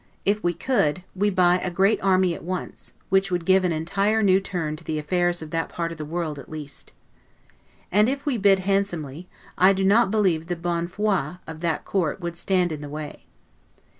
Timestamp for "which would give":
3.09-3.63